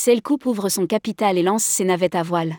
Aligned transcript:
Cellcoup 0.00 0.38
ouvre 0.46 0.68
son 0.68 0.86
capital 0.86 1.38
et 1.38 1.42
lance 1.42 1.64
ses 1.64 1.82
navettes 1.82 2.14
à 2.14 2.22
voile. 2.22 2.58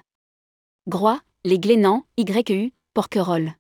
Groix, 0.89 1.21
les 1.45 1.57
Glénans, 1.57 2.03
YEU, 2.17 2.73
Porquerolles. 2.93 3.53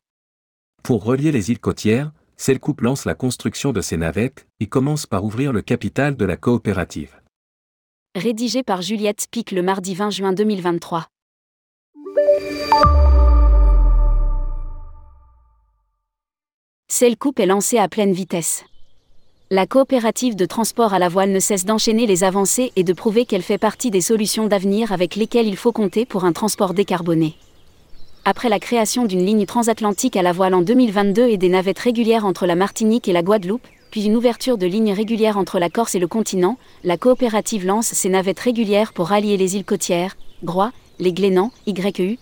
Pour 0.83 1.05
relier 1.05 1.31
les 1.31 1.49
îles 1.49 1.61
côtières, 1.61 2.11
Cellcoup 2.35 2.75
lance 2.81 3.05
la 3.05 3.15
construction 3.15 3.71
de 3.71 3.79
ses 3.79 3.95
navettes 3.95 4.49
et 4.59 4.67
commence 4.67 5.05
par 5.05 5.23
ouvrir 5.23 5.53
le 5.53 5.61
capital 5.61 6.17
de 6.17 6.25
la 6.25 6.35
coopérative. 6.35 7.21
Rédigé 8.15 8.63
par 8.63 8.81
Juliette 8.81 9.21
Spic 9.21 9.51
le 9.51 9.61
mardi 9.61 9.95
20 9.95 10.09
juin 10.09 10.33
2023. 10.33 11.07
Cellcoup 16.89 17.31
est 17.37 17.45
lancée 17.45 17.77
à 17.77 17.87
pleine 17.87 18.11
vitesse. 18.11 18.65
La 19.51 19.65
coopérative 19.65 20.35
de 20.35 20.45
transport 20.45 20.93
à 20.93 20.99
la 20.99 21.09
voile 21.09 21.31
ne 21.31 21.39
cesse 21.39 21.65
d'enchaîner 21.65 22.05
les 22.05 22.23
avancées 22.23 22.71
et 22.75 22.83
de 22.83 22.93
prouver 22.93 23.25
qu'elle 23.25 23.41
fait 23.41 23.57
partie 23.57 23.89
des 23.89 23.99
solutions 23.99 24.45
d'avenir 24.45 24.91
avec 24.91 25.15
lesquelles 25.15 25.47
il 25.47 25.57
faut 25.57 25.71
compter 25.71 26.05
pour 26.05 26.23
un 26.23 26.33
transport 26.33 26.75
décarboné. 26.75 27.33
Après 28.25 28.47
la 28.47 28.59
création 28.59 29.05
d'une 29.05 29.25
ligne 29.25 29.47
transatlantique 29.47 30.15
à 30.17 30.21
la 30.21 30.33
voile 30.33 30.53
en 30.53 30.61
2022 30.61 31.29
et 31.29 31.37
des 31.37 31.49
navettes 31.49 31.79
régulières 31.79 32.27
entre 32.27 32.45
la 32.45 32.53
Martinique 32.53 33.07
et 33.07 33.13
la 33.13 33.23
Guadeloupe, 33.23 33.65
puis 33.89 34.03
une 34.03 34.15
ouverture 34.15 34.59
de 34.59 34.67
lignes 34.67 34.93
régulières 34.93 35.39
entre 35.39 35.57
la 35.57 35.71
Corse 35.71 35.95
et 35.95 35.99
le 35.99 36.07
continent, 36.07 36.59
la 36.83 36.97
coopérative 36.97 37.65
lance 37.65 37.87
ses 37.87 38.09
navettes 38.09 38.41
régulières 38.41 38.93
pour 38.93 39.07
rallier 39.07 39.35
les 39.35 39.55
îles 39.55 39.65
côtières, 39.65 40.15
Groix, 40.43 40.71
les 40.99 41.11
Glénans, 41.11 41.51
YEU, 41.65 42.19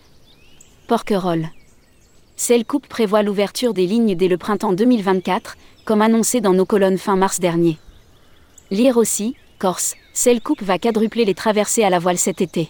Porquerolles. 0.88 1.50
Celle-Coupe 2.40 2.88
prévoit 2.88 3.24
l'ouverture 3.24 3.74
des 3.74 3.88
lignes 3.88 4.16
dès 4.16 4.28
le 4.28 4.38
printemps 4.38 4.72
2024, 4.72 5.58
comme 5.86 6.04
annoncé 6.04 6.40
dans 6.40 6.54
nos 6.54 6.68
colonnes 6.68 7.00
fin 7.00 7.16
mars 7.16 7.40
dernier. 7.40 7.80
Lire 8.70 8.98
aussi, 8.98 9.36
Corse, 9.58 9.96
Celle-Coupe 10.14 10.62
va 10.62 10.78
quadrupler 10.78 11.26
les 11.26 11.34
traversées 11.34 11.84
à 11.84 11.90
la 11.90 11.98
voile 11.98 12.20
cet 12.20 12.40
été. 12.40 12.70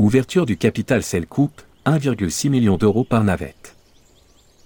Ouverture 0.00 0.44
du 0.44 0.56
capital 0.56 1.04
Celle-Coupe, 1.04 1.62
1,6 1.86 2.48
million 2.50 2.76
d'euros 2.76 3.04
par 3.04 3.22
navette. 3.22 3.76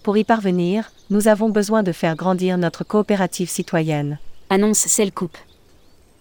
Pour 0.03 0.17
y 0.17 0.25
parvenir, 0.25 0.91
nous 1.11 1.29
avons 1.29 1.51
besoin 1.51 1.83
de 1.83 1.93
faire 1.93 2.17
grandir 2.17 2.57
notre 2.57 2.85
coopérative 2.85 3.51
citoyenne. 3.51 4.19
Annonce 4.49 4.79
Celle-Coupe. 4.79 5.37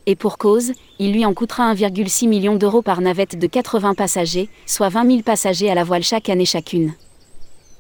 Et 0.07 0.17
pour 0.17 0.37
cause, 0.37 0.73
il 0.99 1.13
lui 1.13 1.25
en 1.25 1.33
coûtera 1.33 1.73
1,6 1.73 2.27
million 2.27 2.57
d'euros 2.57 2.81
par 2.81 2.99
navette 2.99 3.39
de 3.39 3.47
80 3.47 3.93
passagers, 3.93 4.49
soit 4.65 4.89
20 4.89 5.09
000 5.09 5.21
passagers 5.21 5.69
à 5.69 5.75
la 5.75 5.85
voile 5.85 6.03
chaque 6.03 6.27
année 6.27 6.45
chacune. 6.45 6.93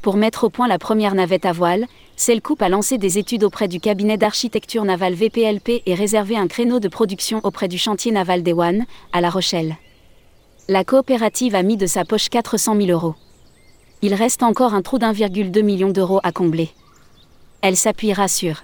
Pour 0.01 0.15
mettre 0.15 0.45
au 0.45 0.49
point 0.49 0.67
la 0.67 0.79
première 0.79 1.15
navette 1.15 1.45
à 1.45 1.51
voile, 1.51 1.85
Cellcoup 2.15 2.57
a 2.59 2.69
lancé 2.69 2.97
des 2.97 3.17
études 3.17 3.43
auprès 3.43 3.67
du 3.67 3.79
cabinet 3.79 4.17
d'architecture 4.17 4.83
navale 4.85 5.13
VPLP 5.13 5.83
et 5.85 5.95
réservé 5.95 6.37
un 6.37 6.47
créneau 6.47 6.79
de 6.79 6.87
production 6.87 7.41
auprès 7.43 7.67
du 7.67 7.77
chantier 7.77 8.11
naval 8.11 8.43
d'Ewan, 8.43 8.85
à 9.13 9.21
La 9.21 9.29
Rochelle. 9.29 9.75
La 10.67 10.83
coopérative 10.83 11.55
a 11.55 11.63
mis 11.63 11.77
de 11.77 11.85
sa 11.85 12.05
poche 12.05 12.29
400 12.29 12.75
000 12.75 12.89
euros. 12.89 13.15
Il 14.01 14.13
reste 14.13 14.43
encore 14.43 14.73
un 14.73 14.81
trou 14.81 14.99
d'1,2 14.99 15.61
million 15.61 15.89
d'euros 15.89 16.19
à 16.23 16.31
combler. 16.31 16.69
Elle 17.61 17.77
s'appuiera 17.77 18.27
sur 18.27 18.63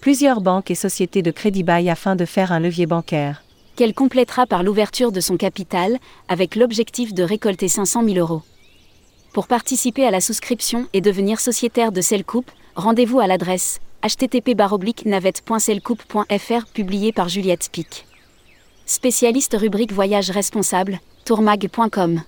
plusieurs 0.00 0.40
banques 0.40 0.70
et 0.70 0.76
sociétés 0.76 1.22
de 1.22 1.30
crédit 1.30 1.64
bail 1.64 1.90
afin 1.90 2.16
de 2.16 2.24
faire 2.24 2.52
un 2.52 2.60
levier 2.60 2.86
bancaire. 2.86 3.42
Qu'elle 3.74 3.94
complétera 3.94 4.46
par 4.46 4.62
l'ouverture 4.62 5.10
de 5.10 5.20
son 5.20 5.36
capital, 5.36 5.98
avec 6.28 6.54
l'objectif 6.54 7.12
de 7.12 7.22
récolter 7.22 7.68
500 7.68 8.04
000 8.04 8.18
euros. 8.18 8.42
Pour 9.36 9.46
participer 9.48 10.06
à 10.06 10.10
la 10.10 10.22
souscription 10.22 10.88
et 10.94 11.02
devenir 11.02 11.40
sociétaire 11.40 11.92
de 11.92 12.00
Cellcoupe, 12.00 12.50
rendez-vous 12.74 13.20
à 13.20 13.26
l'adresse 13.26 13.80
http://navette.cellcoupe.fr 14.02 16.66
publié 16.72 17.12
par 17.12 17.28
Juliette 17.28 17.68
Pic. 17.70 18.06
Spécialiste 18.86 19.54
rubrique 19.60 19.92
voyage 19.92 20.30
responsable, 20.30 21.00
tourmag.com. 21.26 22.22